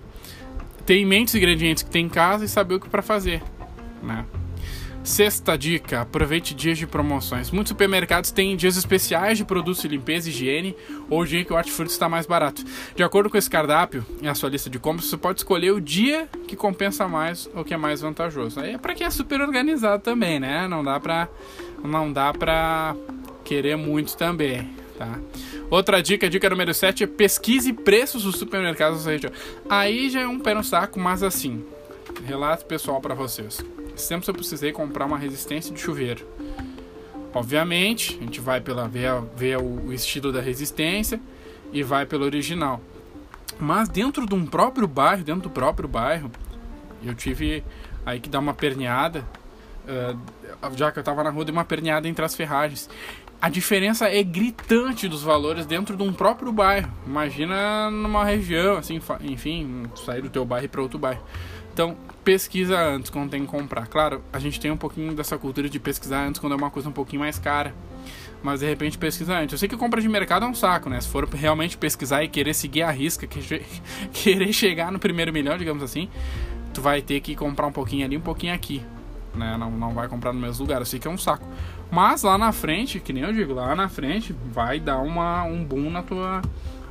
Ter 0.86 0.96
em 0.96 1.06
mente 1.06 1.30
os 1.30 1.36
ingredientes 1.36 1.84
que 1.84 1.90
tem 1.90 2.06
em 2.06 2.10
casa 2.10 2.46
e 2.46 2.48
saber 2.48 2.76
o 2.76 2.80
que 2.80 2.90
para 2.90 3.02
fazer. 3.02 3.42
Né? 4.04 4.26
Sexta 5.06 5.56
dica: 5.56 6.02
aproveite 6.02 6.56
dias 6.56 6.80
de 6.80 6.88
promoções. 6.88 7.52
Muitos 7.52 7.70
supermercados 7.70 8.32
têm 8.32 8.56
dias 8.56 8.76
especiais 8.76 9.38
de 9.38 9.46
produtos 9.46 9.84
de 9.84 9.88
limpeza 9.88 10.28
e 10.28 10.32
higiene 10.32 10.76
ou 11.08 11.24
dia 11.24 11.46
que 11.46 11.54
o 11.54 11.56
hortifruti 11.56 11.92
está 11.92 12.10
mais 12.10 12.26
barato. 12.26 12.64
De 12.96 13.04
acordo 13.04 13.30
com 13.30 13.38
esse 13.38 13.48
cardápio 13.48 14.04
e 14.20 14.28
a 14.28 14.34
sua 14.34 14.50
lista 14.50 14.68
de 14.68 14.80
compras, 14.80 15.08
você 15.08 15.16
pode 15.16 15.40
escolher 15.40 15.72
o 15.72 15.80
dia 15.80 16.28
que 16.48 16.56
compensa 16.56 17.08
mais 17.08 17.48
ou 17.54 17.64
que 17.64 17.72
é 17.72 17.78
mais 17.78 18.02
vantajoso. 18.02 18.60
Aí 18.60 18.74
é 18.74 18.78
para 18.80 18.96
quem 18.96 19.06
é 19.06 19.12
super 19.12 19.40
organizado 19.42 20.02
também, 20.02 20.40
né? 20.40 20.68
Não 20.68 20.84
dá 20.84 21.00
para 21.00 21.30
não 21.84 22.12
dá 22.12 22.34
para 22.34 22.96
querer 23.44 23.76
muito 23.76 24.18
também, 24.18 24.68
tá? 24.98 25.20
Outra 25.70 26.02
dica, 26.02 26.30
dica 26.30 26.50
número 26.50 26.74
7 26.74 27.04
é 27.04 27.08
pesquise 27.08 27.74
preços 27.74 28.24
dos 28.24 28.36
supermercados 28.36 29.06
da 29.06 29.12
região. 29.12 29.32
Aí 29.70 30.10
já 30.10 30.22
é 30.22 30.28
um 30.28 30.40
pé 30.40 30.54
no 30.54 30.64
saco, 30.64 31.00
mas 31.00 31.24
assim, 31.24 31.66
relato 32.26 32.66
pessoal 32.66 33.02
para 33.02 33.14
vocês. 33.14 33.64
Sempre 33.96 34.30
eu 34.30 34.34
precisei 34.34 34.72
comprar 34.72 35.06
uma 35.06 35.18
resistência 35.18 35.74
de 35.74 35.80
chuveiro. 35.80 36.26
Obviamente, 37.34 38.18
a 38.20 38.24
gente 38.24 38.40
vai 38.40 38.62
pela 38.62 38.88
ver, 38.88 39.12
ver 39.36 39.58
o 39.58 39.92
estilo 39.92 40.32
da 40.32 40.42
resistência 40.42 41.20
e 41.74 41.84
vai 41.84 42.06
pelo 42.06 42.24
original. 42.24 42.82
Mas 43.60 43.90
dentro 43.90 44.26
de 44.26 44.34
um 44.34 44.46
próprio 44.46 44.88
bairro, 44.88 45.24
dentro 45.24 45.44
do 45.44 45.50
próprio 45.50 45.88
bairro, 45.88 46.32
eu 47.04 47.14
tive 47.14 47.64
aí 48.06 48.20
que 48.20 48.30
dar 48.30 48.40
uma 48.40 48.54
perneada. 48.54 49.26
Uh, 49.86 50.18
já 50.76 50.92
que 50.92 51.00
eu 51.00 51.04
tava 51.04 51.24
na 51.24 51.30
rua, 51.30 51.46
dei 51.46 51.54
uma 51.54 51.66
perneada 51.66 52.08
entre 52.08 52.24
as 52.24 52.34
ferragens 52.34 52.90
a 53.42 53.50
diferença 53.50 54.08
é 54.10 54.24
gritante 54.24 55.08
dos 55.08 55.22
valores 55.22 55.66
dentro 55.66 55.96
de 55.96 56.04
um 56.04 56.12
próprio 56.14 56.52
bairro. 56.52 56.92
Imagina 57.06 57.90
numa 57.92 58.24
região, 58.24 58.78
assim, 58.78 59.00
enfim, 59.22 59.86
sair 59.96 60.22
do 60.22 60.30
teu 60.30 60.46
bairro 60.46 60.70
para 60.70 60.82
outro 60.82 60.98
bairro. 60.98 61.22
Então, 61.74 61.96
pesquisa 62.24 62.80
antes 62.80 63.10
quando 63.10 63.30
tem 63.30 63.42
que 63.42 63.48
comprar. 63.48 63.88
Claro, 63.88 64.22
a 64.32 64.40
gente 64.40 64.60
tem 64.60 64.72
um 64.72 64.78
pouquinho 64.78 65.14
dessa 65.14 65.38
cultura 65.38 65.70
de 65.70 65.78
pesquisar 65.78 66.26
antes 66.26 66.40
quando 66.40 66.54
é 66.54 66.56
uma 66.56 66.72
coisa 66.72 66.88
um 66.88 66.92
pouquinho 66.94 67.20
mais 67.20 67.38
cara. 67.38 67.76
Mas 68.42 68.62
de 68.62 68.66
repente 68.66 68.98
pesquisa 68.98 69.38
antes. 69.38 69.54
Eu 69.54 69.58
sei 69.58 69.68
que 69.68 69.76
compra 69.76 70.00
de 70.00 70.08
mercado 70.08 70.46
é 70.46 70.48
um 70.48 70.54
saco, 70.54 70.90
né? 70.90 71.02
Se 71.02 71.08
for 71.10 71.28
realmente 71.28 71.78
pesquisar 71.78 72.24
e 72.24 72.30
querer 72.30 72.54
seguir 72.54 72.84
a 72.84 72.92
risca, 72.92 73.28
querer 74.14 74.54
chegar 74.54 74.92
no 74.92 75.00
primeiro 75.00 75.34
milhão, 75.34 75.58
digamos 75.58 75.84
assim, 75.84 76.10
tu 76.74 76.82
vai 76.82 77.02
ter 77.02 77.20
que 77.20 77.36
comprar 77.36 77.68
um 77.68 77.72
pouquinho 77.72 78.06
ali, 78.06 78.16
um 78.16 78.22
pouquinho 78.22 78.54
aqui. 78.54 78.82
Né? 79.34 79.58
Não, 79.58 79.70
não 79.70 79.94
vai 79.94 80.08
comprar 80.08 80.32
no 80.32 80.40
mesmo 80.40 80.64
lugar. 80.64 80.80
Eu 80.80 80.86
sei 80.86 81.00
que 81.00 81.08
é 81.08 81.12
um 81.12 81.18
saco. 81.18 81.46
Mas 81.92 82.24
lá 82.24 82.38
na 82.38 82.52
frente, 82.52 83.00
que 83.00 83.14
nem 83.14 83.24
eu 83.24 83.34
digo, 83.34 83.54
lá 83.54 83.76
na 83.76 83.88
frente 83.88 84.36
vai 84.52 84.80
dar 84.80 85.00
uma, 85.00 85.44
um 85.44 85.64
boom 85.64 85.90
na 85.90 86.04
tua, 86.04 86.42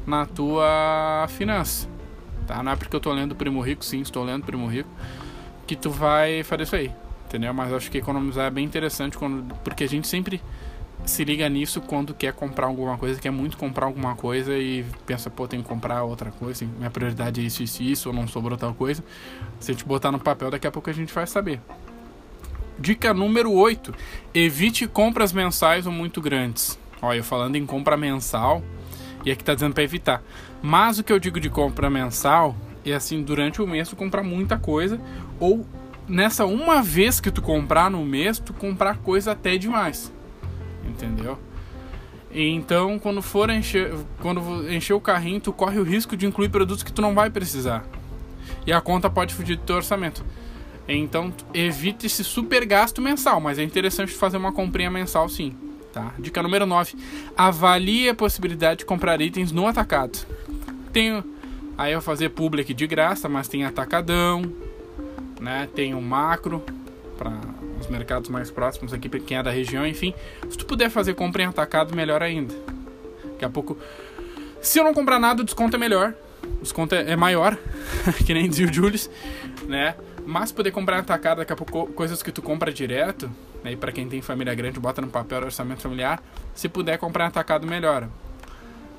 na 0.07 0.27
tua 0.27 1.27
finança. 1.29 1.89
Tá? 2.47 2.63
Não 2.63 2.73
é 2.73 2.77
porque 2.77 2.95
eu 2.95 3.01
tô 3.01 3.13
lendo 3.13 3.35
Primo 3.35 3.61
Rico, 3.61 3.85
sim, 3.85 4.01
estou 4.01 4.25
lendo 4.25 4.45
Primo 4.45 4.67
Rico, 4.67 4.89
que 5.67 5.77
tu 5.77 5.91
vai 5.91 6.43
fazer 6.43 6.63
isso 6.63 6.77
aí. 6.77 6.93
Entendeu? 7.27 7.53
Mas 7.53 7.73
acho 7.73 7.91
que 7.91 7.99
economizar 7.99 8.47
é 8.47 8.51
bem 8.51 8.65
interessante 8.65 9.19
quando, 9.19 9.55
porque 9.65 9.85
a 9.85 9.89
gente 9.89 10.07
sempre 10.07 10.41
se 11.05 11.25
liga 11.25 11.49
nisso 11.49 11.81
quando 11.81 12.15
quer 12.15 12.33
comprar 12.33 12.67
alguma 12.67 12.97
coisa, 12.97 13.21
quer 13.21 13.31
muito 13.31 13.57
comprar 13.57 13.87
alguma 13.87 14.15
coisa 14.15 14.57
e 14.57 14.85
pensa, 15.05 15.29
pô, 15.29 15.47
tem 15.47 15.61
que 15.61 15.69
comprar 15.69 16.03
outra 16.03 16.31
coisa, 16.31 16.65
minha 16.65 16.91
prioridade 16.91 17.41
é 17.41 17.45
isso, 17.45 17.63
isso, 17.63 17.83
isso, 17.83 18.09
ou 18.09 18.15
não 18.15 18.27
sobrou 18.27 18.57
tal 18.57 18.75
coisa. 18.75 19.05
Se 19.61 19.71
a 19.71 19.75
gente 19.75 19.85
botar 19.85 20.11
no 20.11 20.19
papel, 20.19 20.51
daqui 20.51 20.67
a 20.67 20.71
pouco 20.71 20.89
a 20.89 20.93
gente 20.93 21.13
vai 21.13 21.27
saber. 21.27 21.61
Dica 22.79 23.15
número 23.15 23.53
8: 23.53 23.95
evite 24.35 24.87
compras 24.87 25.33
mensais 25.33 25.87
ou 25.87 25.93
muito 25.93 26.21
grandes. 26.21 26.79
Olha, 27.01 27.23
falando 27.23 27.57
em 27.57 27.67
compra 27.67 27.97
mensal, 27.97 28.63
E 29.25 29.31
aqui 29.31 29.43
tá 29.43 29.55
dizendo 29.55 29.73
para 29.73 29.83
evitar. 29.83 30.23
Mas 30.63 30.99
o 30.99 31.05
que 31.05 31.13
eu 31.13 31.19
digo 31.19 31.41
de 31.41 31.49
compra 31.49 31.89
mensal 31.89 32.55
é 32.85 32.93
assim, 32.93 33.23
durante 33.23 33.63
o 33.63 33.67
mês 33.67 33.89
tu 33.89 33.97
comprar 33.97 34.23
muita 34.23 34.59
coisa 34.59 35.01
ou 35.41 35.67
nessa 36.07 36.45
uma 36.45 36.83
vez 36.83 37.21
que 37.21 37.31
tu 37.31 37.41
comprar 37.41 37.91
no 37.91 38.05
mês, 38.05 38.39
tu 38.39 38.53
comprar 38.53 38.99
coisa 38.99 39.33
até 39.33 39.57
demais. 39.57 40.13
Entendeu? 40.87 41.39
Então, 42.31 42.99
quando 42.99 43.23
for 43.23 43.49
encher, 43.49 43.95
quando 44.21 44.41
encher 44.71 44.93
o 44.93 45.01
carrinho, 45.01 45.41
tu 45.41 45.53
corre 45.53 45.79
o 45.79 45.85
risco 45.85 46.17
de 46.17 46.27
incluir 46.27 46.49
produtos 46.49 46.83
que 46.83 46.93
tu 46.93 47.01
não 47.01 47.15
vai 47.15 47.31
precisar. 47.31 47.87
E 48.67 48.73
a 48.73 48.81
conta 48.81 49.09
pode 49.09 49.33
fugir 49.33 49.57
do 49.57 49.63
teu 49.63 49.77
orçamento. 49.77 50.25
Então, 50.87 51.33
evite 51.55 52.07
esse 52.07 52.23
super 52.23 52.65
gasto 52.67 53.01
mensal, 53.01 53.41
mas 53.41 53.59
é 53.59 53.63
interessante 53.63 54.13
fazer 54.13 54.37
uma 54.37 54.53
comprinha 54.53 54.91
mensal 54.91 55.29
sim, 55.29 55.55
tá? 55.93 56.13
Dica 56.19 56.43
número 56.43 56.67
9. 56.67 56.95
Avalie 57.37 58.09
a 58.11 58.15
possibilidade 58.15 58.81
de 58.81 58.85
comprar 58.85 59.21
itens 59.21 59.51
no 59.51 59.67
atacado. 59.67 60.19
Tenho 60.93 61.25
aí 61.77 61.93
eu 61.93 62.01
vou 62.01 62.05
fazer 62.05 62.31
public 62.31 62.73
de 62.75 62.87
graça, 62.87 63.29
mas 63.29 63.49
tem 63.49 63.65
atacadão, 63.65 64.43
né? 65.41 65.69
Tem 65.75 65.95
o 65.95 66.03
macro 66.03 66.63
para 67.17 67.33
os 67.81 67.87
mercados 67.87 68.29
mais 68.29 68.51
próximos 68.51 68.93
aqui, 68.93 69.09
para 69.09 69.21
quem 69.21 69.37
é 69.39 69.43
da 69.43 69.51
região, 69.51 69.87
enfim. 69.87 70.15
Se 70.49 70.59
tu 70.59 70.67
puder 70.67 70.91
fazer 70.91 71.15
compra 71.15 71.43
em 71.43 71.47
atacado, 71.47 71.95
melhor 71.95 72.23
ainda. 72.23 72.55
Daqui 73.25 73.45
a 73.45 73.49
pouco. 73.49 73.79
Se 74.61 74.79
eu 74.79 74.85
não 74.85 74.95
comprar 74.95 75.19
nada, 75.19 75.43
o 75.43 75.45
desconto 75.45 75.77
é 75.77 75.79
melhor. 75.79 76.15
O 76.43 76.63
desconto 76.63 76.95
é, 76.95 77.13
é 77.13 77.17
maior, 77.17 77.57
que 78.25 78.35
nem 78.35 78.49
dizia 78.49 78.67
o 78.67 78.73
Julius, 78.73 79.11
né? 79.67 79.95
Mas 80.27 80.51
poder 80.51 80.71
comprar 80.71 80.99
atacado, 80.99 81.39
daqui 81.39 81.53
a 81.53 81.57
pouco, 81.57 81.87
coisas 81.93 82.23
que 82.23 82.33
tu 82.33 82.41
compra 82.41 82.73
direto, 82.73 83.31
né? 83.63 83.73
E 83.73 83.77
para 83.77 83.93
quem 83.93 84.09
tem 84.09 84.23
família 84.23 84.55
grande, 84.55 84.81
bota 84.81 85.01
no 85.03 85.09
papel 85.09 85.43
orçamento 85.43 85.83
familiar. 85.83 86.23
Se 86.55 86.69
puder 86.69 86.99
comprar 86.99 87.27
atacado, 87.27 87.67
melhora. 87.67 88.09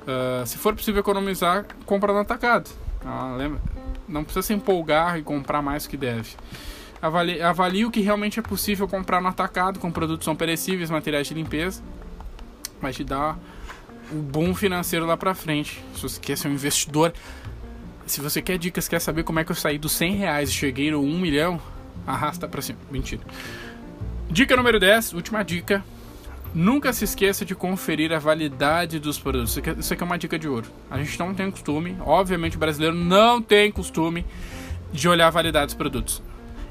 Uh, 0.02 0.46
se 0.46 0.56
for 0.56 0.74
possível 0.74 1.00
economizar, 1.00 1.66
compra 1.84 2.12
no 2.12 2.20
atacado. 2.20 2.70
Ah, 3.04 3.34
lembra? 3.36 3.60
Não 4.08 4.22
precisa 4.22 4.46
se 4.46 4.52
empolgar 4.54 5.18
e 5.18 5.22
comprar 5.22 5.60
mais 5.60 5.84
do 5.84 5.90
que 5.90 5.96
deve. 5.96 6.36
Avalie, 7.02 7.42
avalie 7.42 7.84
o 7.84 7.90
que 7.90 8.00
realmente 8.00 8.38
é 8.38 8.42
possível 8.42 8.86
comprar 8.86 9.20
no 9.20 9.28
atacado 9.28 9.78
com 9.80 9.90
produtos 9.90 10.26
não 10.26 10.36
perecíveis, 10.36 10.90
materiais 10.90 11.26
de 11.26 11.34
limpeza. 11.34 11.82
Vai 12.80 12.92
te 12.92 13.02
dar 13.02 13.36
um 14.12 14.20
bom 14.20 14.54
financeiro 14.54 15.04
lá 15.06 15.16
pra 15.16 15.34
frente. 15.34 15.82
Se 15.94 16.02
você 16.02 16.20
quer 16.20 16.38
ser 16.38 16.48
um 16.48 16.52
investidor, 16.52 17.12
se 18.06 18.20
você 18.20 18.40
quer 18.40 18.56
dicas, 18.56 18.88
quer 18.88 19.00
saber 19.00 19.24
como 19.24 19.40
é 19.40 19.44
que 19.44 19.50
eu 19.50 19.56
saí 19.56 19.78
dos 19.78 19.92
100 19.92 20.16
reais 20.16 20.50
e 20.50 20.52
cheguei 20.52 20.90
no 20.90 21.02
1 21.02 21.18
milhão, 21.18 21.60
arrasta 22.06 22.48
pra 22.48 22.62
cima. 22.62 22.78
Mentira. 22.90 23.22
Dica 24.30 24.56
número 24.56 24.78
10, 24.78 25.12
última 25.14 25.42
dica. 25.42 25.84
Nunca 26.54 26.92
se 26.92 27.04
esqueça 27.04 27.44
de 27.44 27.54
conferir 27.54 28.12
a 28.12 28.18
validade 28.18 28.98
dos 28.98 29.18
produtos. 29.18 29.50
Isso 29.50 29.58
aqui, 29.58 29.80
isso 29.80 29.92
aqui 29.92 30.02
é 30.02 30.06
uma 30.06 30.16
dica 30.16 30.38
de 30.38 30.48
ouro. 30.48 30.66
A 30.90 30.98
gente 30.98 31.18
não 31.18 31.34
tem 31.34 31.50
costume, 31.50 31.96
obviamente 32.00 32.56
o 32.56 32.60
brasileiro 32.60 32.96
não 32.96 33.42
tem 33.42 33.70
costume 33.70 34.24
de 34.92 35.08
olhar 35.08 35.26
a 35.26 35.30
validade 35.30 35.66
dos 35.66 35.74
produtos. 35.74 36.22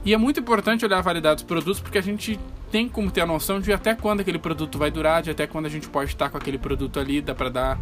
E 0.04 0.14
é 0.14 0.18
muito 0.18 0.40
importante 0.40 0.86
olhar 0.86 1.00
a 1.00 1.02
validade 1.02 1.36
dos 1.36 1.44
produtos 1.44 1.80
porque 1.80 1.98
a 1.98 2.02
gente 2.02 2.40
tem 2.72 2.90
como 2.90 3.12
ter 3.12 3.22
a 3.22 3.26
noção 3.26 3.60
de 3.60 3.72
até 3.72 3.94
quando 3.94 4.22
aquele 4.22 4.40
produto 4.40 4.78
vai 4.78 4.92
durar, 4.92 5.22
de 5.22 5.32
até 5.32 5.48
quando 5.48 5.66
a 5.66 5.70
gente 5.70 5.88
pode 5.88 6.12
estar 6.12 6.30
com 6.30 6.38
aquele 6.38 6.58
produto 6.58 7.00
ali, 7.00 7.22
dá 7.22 7.34
para 7.34 7.50
dar 7.50 7.80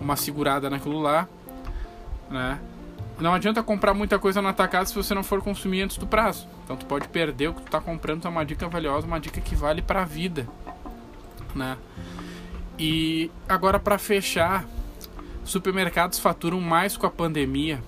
uma 0.00 0.16
segurada 0.16 0.68
naquilo 0.68 1.00
lá, 1.00 1.28
né? 2.30 2.58
Não 3.20 3.32
adianta 3.32 3.62
comprar 3.62 3.94
muita 3.94 4.18
coisa 4.18 4.42
no 4.42 4.48
atacado 4.48 4.86
se 4.86 4.94
você 4.94 5.14
não 5.14 5.22
for 5.22 5.40
consumir 5.42 5.82
antes 5.82 5.96
do 5.96 6.06
prazo. 6.06 6.48
Então 6.64 6.76
tu 6.76 6.86
pode 6.86 7.08
perder 7.08 7.48
o 7.48 7.54
que 7.54 7.62
tu 7.62 7.66
está 7.66 7.80
comprando, 7.80 8.18
então 8.18 8.30
é 8.30 8.34
uma 8.34 8.44
dica 8.44 8.68
valiosa, 8.68 9.06
uma 9.06 9.20
dica 9.20 9.40
que 9.40 9.54
vale 9.54 9.80
para 9.80 10.02
a 10.02 10.04
vida, 10.04 10.48
né? 11.54 11.76
E 12.78 13.30
agora 13.48 13.78
para 13.78 13.98
fechar, 13.98 14.64
supermercados 15.44 16.18
faturam 16.18 16.60
mais 16.60 16.96
com 16.96 17.06
a 17.06 17.10
pandemia 17.10 17.80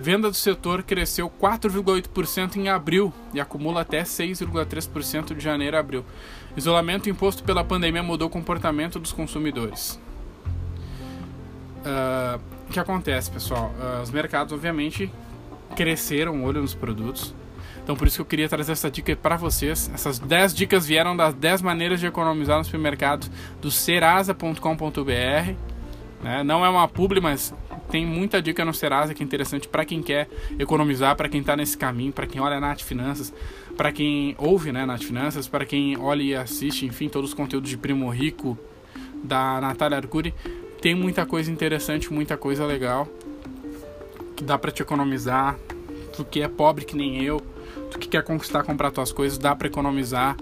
Venda 0.00 0.30
do 0.30 0.36
setor 0.36 0.82
cresceu 0.82 1.30
4,8% 1.30 2.56
em 2.56 2.68
abril 2.68 3.12
e 3.32 3.40
acumula 3.40 3.80
até 3.80 4.02
6,3% 4.02 5.34
de 5.34 5.42
janeiro 5.42 5.76
a 5.76 5.80
abril. 5.80 6.04
Isolamento 6.56 7.08
imposto 7.08 7.42
pela 7.42 7.64
pandemia 7.64 8.02
mudou 8.02 8.28
o 8.28 8.30
comportamento 8.30 8.98
dos 8.98 9.12
consumidores. 9.12 10.00
Uh, 11.80 12.40
o 12.68 12.72
que 12.72 12.80
acontece, 12.80 13.30
pessoal? 13.30 13.72
Uh, 13.78 14.02
os 14.02 14.10
mercados, 14.10 14.52
obviamente, 14.52 15.10
cresceram 15.74 16.44
olho 16.44 16.60
nos 16.60 16.74
produtos. 16.74 17.34
Então, 17.82 17.94
por 17.94 18.08
isso 18.08 18.16
que 18.16 18.22
eu 18.22 18.26
queria 18.26 18.48
trazer 18.48 18.72
essa 18.72 18.90
dica 18.90 19.14
para 19.14 19.36
vocês. 19.36 19.90
Essas 19.94 20.18
10 20.18 20.54
dicas 20.54 20.86
vieram 20.86 21.16
das 21.16 21.34
10 21.34 21.62
maneiras 21.62 22.00
de 22.00 22.06
economizar 22.06 22.58
no 22.58 22.64
supermercado 22.64 23.30
do 23.60 23.70
serasa.com.br. 23.70 25.54
Né? 26.22 26.42
Não 26.42 26.64
é 26.64 26.68
uma 26.68 26.88
publi, 26.88 27.20
mas 27.20 27.54
tem 27.88 28.04
muita 28.04 28.42
dica 28.42 28.64
no 28.64 28.74
Serasa 28.74 29.14
que 29.14 29.22
é 29.22 29.24
interessante 29.24 29.68
para 29.68 29.84
quem 29.84 30.02
quer 30.02 30.28
economizar, 30.58 31.14
para 31.14 31.28
quem 31.28 31.40
está 31.40 31.56
nesse 31.56 31.78
caminho, 31.78 32.12
para 32.12 32.26
quem 32.26 32.40
olha 32.40 32.58
Nath 32.58 32.80
Finanças, 32.80 33.32
para 33.76 33.92
quem 33.92 34.34
ouve 34.38 34.72
né, 34.72 34.84
Nath 34.84 35.02
Finanças, 35.02 35.46
para 35.46 35.64
quem 35.64 35.96
olha 35.96 36.22
e 36.22 36.34
assiste, 36.34 36.86
enfim, 36.86 37.08
todos 37.08 37.30
os 37.30 37.34
conteúdos 37.34 37.70
de 37.70 37.76
Primo 37.76 38.08
Rico 38.10 38.58
da 39.22 39.60
Natália 39.60 39.98
Arcuri. 39.98 40.34
Tem 40.80 40.94
muita 40.94 41.24
coisa 41.26 41.50
interessante, 41.50 42.12
muita 42.12 42.36
coisa 42.36 42.64
legal 42.66 43.08
que 44.36 44.44
dá 44.44 44.58
para 44.58 44.70
te 44.70 44.82
economizar. 44.82 45.56
Tu 46.14 46.24
que 46.24 46.42
é 46.42 46.48
pobre 46.48 46.84
que 46.84 46.96
nem 46.96 47.22
eu, 47.22 47.40
tu 47.90 47.98
que 47.98 48.08
quer 48.08 48.22
conquistar, 48.22 48.62
comprar 48.62 48.90
tuas 48.90 49.12
coisas, 49.12 49.38
dá 49.38 49.54
para 49.54 49.66
economizar. 49.66 50.36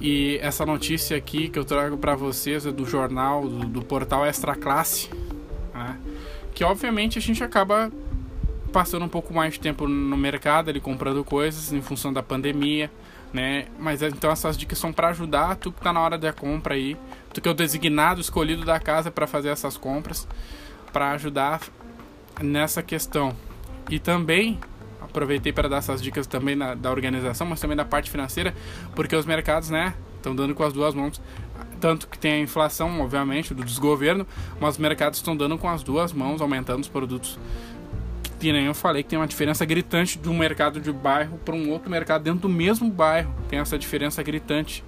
E 0.00 0.38
essa 0.42 0.64
notícia 0.64 1.16
aqui 1.16 1.48
que 1.48 1.58
eu 1.58 1.64
trago 1.64 1.96
para 1.96 2.14
vocês 2.14 2.66
é 2.66 2.72
do 2.72 2.84
jornal, 2.84 3.48
do, 3.48 3.66
do 3.66 3.82
portal 3.82 4.24
Extra 4.24 4.54
Classe, 4.54 5.10
né? 5.74 5.98
que 6.54 6.62
obviamente 6.62 7.18
a 7.18 7.22
gente 7.22 7.42
acaba 7.42 7.90
passando 8.72 9.04
um 9.04 9.08
pouco 9.08 9.32
mais 9.32 9.54
de 9.54 9.60
tempo 9.60 9.88
no 9.88 10.16
mercado 10.16 10.68
ali 10.68 10.80
comprando 10.80 11.24
coisas 11.24 11.72
em 11.72 11.80
função 11.80 12.12
da 12.12 12.22
pandemia, 12.22 12.90
né? 13.32 13.66
Mas 13.78 14.02
então 14.02 14.30
essas 14.30 14.56
dicas 14.56 14.78
são 14.78 14.92
para 14.92 15.08
ajudar 15.08 15.56
tu 15.56 15.72
que 15.72 15.80
tá 15.80 15.92
na 15.92 16.00
hora 16.00 16.16
da 16.16 16.32
compra 16.32 16.74
aí, 16.74 16.96
tu 17.32 17.40
que 17.40 17.48
é 17.48 17.50
o 17.50 17.54
designado 17.54 18.20
escolhido 18.20 18.64
da 18.64 18.78
casa 18.80 19.10
para 19.10 19.26
fazer 19.26 19.48
essas 19.48 19.76
compras, 19.76 20.26
para 20.92 21.10
ajudar 21.12 21.60
nessa 22.40 22.82
questão. 22.82 23.34
E 23.90 23.98
também 23.98 24.58
aproveitei 25.00 25.52
para 25.52 25.68
dar 25.68 25.78
essas 25.78 26.02
dicas 26.02 26.26
também 26.26 26.54
na, 26.54 26.74
da 26.74 26.90
organização, 26.90 27.46
mas 27.46 27.60
também 27.60 27.76
da 27.76 27.84
parte 27.84 28.10
financeira, 28.10 28.54
porque 28.94 29.16
os 29.16 29.24
mercados, 29.24 29.70
né, 29.70 29.94
estão 30.16 30.34
dando 30.34 30.54
com 30.54 30.62
as 30.62 30.72
duas 30.72 30.94
mãos. 30.94 31.20
Tanto 31.80 32.08
que 32.08 32.18
tem 32.18 32.32
a 32.32 32.40
inflação, 32.40 33.00
obviamente, 33.00 33.54
do 33.54 33.64
desgoverno, 33.64 34.26
mas 34.60 34.74
os 34.74 34.78
mercados 34.78 35.18
estão 35.18 35.36
dando 35.36 35.56
com 35.56 35.68
as 35.68 35.82
duas 35.82 36.12
mãos, 36.12 36.40
aumentando 36.40 36.80
os 36.80 36.88
produtos. 36.88 37.38
Que 38.38 38.52
nem 38.52 38.66
eu 38.66 38.74
falei 38.74 39.02
que 39.02 39.08
tem 39.08 39.18
uma 39.18 39.26
diferença 39.26 39.64
gritante 39.64 40.18
de 40.18 40.28
um 40.28 40.36
mercado 40.36 40.80
de 40.80 40.92
bairro 40.92 41.38
para 41.38 41.54
um 41.54 41.70
outro 41.70 41.90
mercado 41.90 42.22
dentro 42.22 42.40
do 42.40 42.48
mesmo 42.48 42.88
bairro. 42.88 43.34
Tem 43.48 43.58
essa 43.58 43.78
diferença 43.78 44.22
gritante 44.22 44.84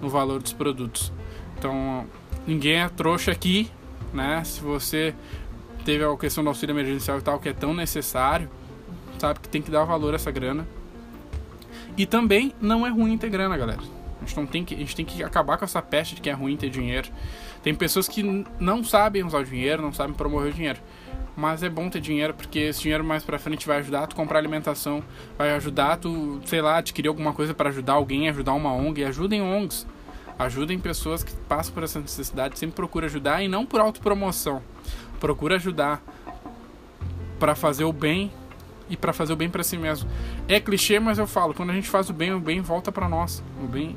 no 0.00 0.08
valor 0.08 0.40
dos 0.40 0.52
produtos. 0.52 1.12
Então, 1.58 2.06
ninguém 2.46 2.80
é 2.80 2.88
trouxa 2.88 3.32
aqui, 3.32 3.70
né? 4.12 4.42
Se 4.44 4.60
você 4.60 5.14
teve 5.84 6.04
a 6.04 6.16
questão 6.16 6.44
do 6.44 6.48
auxílio 6.48 6.72
emergencial 6.72 7.18
e 7.18 7.22
tal, 7.22 7.38
que 7.38 7.48
é 7.48 7.52
tão 7.52 7.74
necessário, 7.74 8.48
sabe 9.18 9.40
que 9.40 9.48
tem 9.48 9.62
que 9.62 9.70
dar 9.70 9.84
valor 9.84 10.12
a 10.12 10.16
essa 10.16 10.30
grana. 10.30 10.66
E 11.96 12.06
também 12.06 12.54
não 12.60 12.86
é 12.86 12.90
ruim 12.90 13.18
ter 13.18 13.30
grana, 13.30 13.56
galera. 13.56 13.80
A 14.20 14.24
gente, 14.24 14.36
não 14.36 14.46
tem 14.46 14.64
que, 14.64 14.74
a 14.74 14.78
gente 14.78 14.94
tem 14.94 15.04
que 15.04 15.22
acabar 15.22 15.58
com 15.58 15.64
essa 15.64 15.82
peste 15.82 16.14
de 16.14 16.20
que 16.20 16.30
é 16.30 16.32
ruim 16.32 16.56
ter 16.56 16.70
dinheiro. 16.70 17.08
Tem 17.62 17.74
pessoas 17.74 18.08
que 18.08 18.22
não 18.58 18.82
sabem 18.84 19.24
usar 19.24 19.38
o 19.38 19.44
dinheiro, 19.44 19.82
não 19.82 19.92
sabem 19.92 20.14
promover 20.14 20.52
o 20.52 20.54
dinheiro. 20.54 20.78
Mas 21.36 21.62
é 21.62 21.68
bom 21.68 21.88
ter 21.88 22.00
dinheiro 22.00 22.34
porque 22.34 22.58
esse 22.58 22.82
dinheiro 22.82 23.02
mais 23.02 23.24
pra 23.24 23.38
frente 23.38 23.66
vai 23.66 23.78
ajudar 23.78 24.06
tu 24.06 24.14
comprar 24.14 24.38
alimentação, 24.38 25.02
vai 25.38 25.52
ajudar 25.54 25.96
tu, 25.96 26.40
sei 26.44 26.60
lá, 26.60 26.76
adquirir 26.76 27.08
alguma 27.08 27.32
coisa 27.32 27.54
para 27.54 27.70
ajudar 27.70 27.94
alguém, 27.94 28.28
ajudar 28.28 28.52
uma 28.52 28.72
ONG. 28.72 29.04
Ajudem 29.04 29.40
ONGs. 29.40 29.86
Ajudem 30.38 30.78
pessoas 30.78 31.22
que 31.22 31.32
passam 31.48 31.72
por 31.72 31.82
essa 31.82 32.00
necessidade. 32.00 32.58
Sempre 32.58 32.76
procura 32.76 33.06
ajudar 33.06 33.42
e 33.42 33.48
não 33.48 33.64
por 33.64 33.80
autopromoção. 33.80 34.62
Procura 35.20 35.56
ajudar 35.56 36.02
para 37.38 37.54
fazer 37.54 37.84
o 37.84 37.92
bem 37.92 38.30
e 38.88 38.96
para 38.96 39.12
fazer 39.12 39.32
o 39.32 39.36
bem 39.36 39.48
para 39.48 39.62
si 39.62 39.76
mesmo. 39.78 40.08
É 40.48 40.60
clichê, 40.60 41.00
mas 41.00 41.18
eu 41.18 41.26
falo, 41.26 41.54
quando 41.54 41.70
a 41.70 41.74
gente 41.74 41.88
faz 41.88 42.10
o 42.10 42.12
bem, 42.12 42.32
o 42.32 42.40
bem 42.40 42.60
volta 42.60 42.92
para 42.92 43.08
nós. 43.08 43.42
O 43.62 43.66
bem 43.66 43.96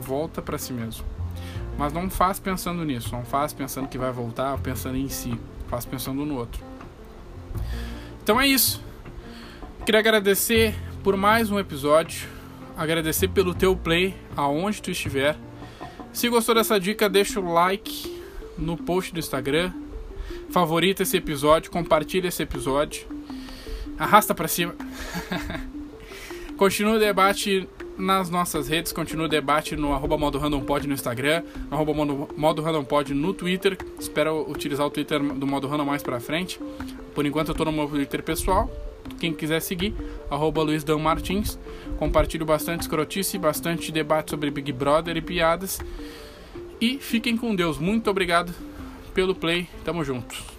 volta 0.00 0.40
para 0.40 0.56
si 0.56 0.72
mesmo. 0.72 1.04
Mas 1.76 1.92
não 1.92 2.08
faz 2.08 2.38
pensando 2.38 2.84
nisso, 2.84 3.12
não 3.12 3.24
faz 3.24 3.52
pensando 3.52 3.88
que 3.88 3.98
vai 3.98 4.10
voltar, 4.10 4.56
pensando 4.58 4.96
em 4.96 5.08
si, 5.08 5.38
faz 5.68 5.84
pensando 5.84 6.24
no 6.24 6.36
outro. 6.36 6.75
Então 8.22 8.40
é 8.40 8.46
isso. 8.46 8.82
Queria 9.84 10.00
agradecer 10.00 10.74
por 11.04 11.16
mais 11.16 11.50
um 11.50 11.58
episódio, 11.58 12.28
agradecer 12.76 13.28
pelo 13.28 13.54
teu 13.54 13.76
play 13.76 14.16
aonde 14.36 14.82
tu 14.82 14.90
estiver. 14.90 15.36
Se 16.12 16.28
gostou 16.28 16.54
dessa 16.54 16.80
dica, 16.80 17.08
deixa 17.08 17.38
o 17.38 17.52
like 17.52 18.20
no 18.58 18.76
post 18.76 19.12
do 19.12 19.20
Instagram, 19.20 19.72
favorita 20.50 21.02
esse 21.02 21.16
episódio, 21.16 21.70
compartilha 21.70 22.28
esse 22.28 22.42
episódio, 22.42 23.06
arrasta 23.98 24.34
para 24.34 24.48
cima. 24.48 24.74
Continua 26.56 26.94
o 26.94 26.98
debate 26.98 27.68
nas 27.98 28.30
nossas 28.30 28.68
redes, 28.68 28.92
continua 28.92 29.26
o 29.26 29.28
debate 29.28 29.76
no 29.76 29.92
arroba 29.92 30.16
modo 30.16 30.38
no 30.40 30.92
Instagram, 30.92 31.42
arroba 31.70 31.92
modo, 31.94 32.28
modo 32.36 33.14
no 33.14 33.34
Twitter. 33.34 33.76
Espero 33.98 34.50
utilizar 34.50 34.86
o 34.86 34.90
Twitter 34.90 35.22
do 35.22 35.46
modo 35.46 35.68
random 35.68 35.84
mais 35.84 36.02
pra 36.02 36.18
frente. 36.18 36.58
Por 37.16 37.24
enquanto 37.24 37.48
eu 37.48 37.54
tô 37.54 37.64
no 37.64 37.72
meu 37.72 37.88
Twitter 37.88 38.22
pessoal. 38.22 38.70
Quem 39.18 39.32
quiser 39.32 39.62
seguir, 39.62 39.94
arroba 40.30 40.62
Luiz 40.62 40.84
Dan 40.84 40.98
Martins. 40.98 41.58
Compartilho 41.98 42.44
bastante 42.44 42.82
escrotice, 42.82 43.38
bastante 43.38 43.90
debate 43.90 44.32
sobre 44.32 44.50
Big 44.50 44.70
Brother 44.70 45.16
e 45.16 45.22
piadas. 45.22 45.80
E 46.78 46.98
fiquem 46.98 47.34
com 47.34 47.56
Deus. 47.56 47.78
Muito 47.78 48.10
obrigado 48.10 48.52
pelo 49.14 49.34
play. 49.34 49.66
Tamo 49.82 50.04
junto. 50.04 50.55